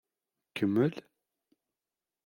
Kemmel! 0.55 0.93